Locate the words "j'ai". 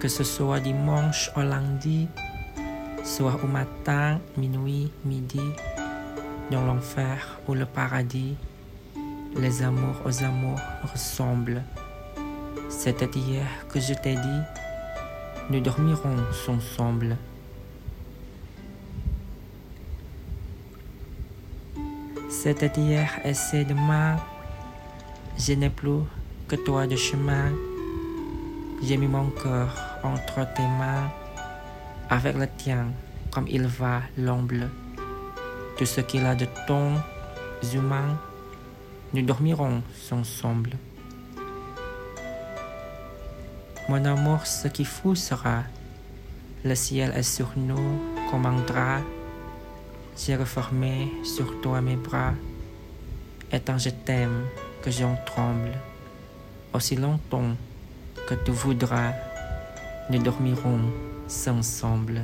28.82-28.96, 50.16-50.36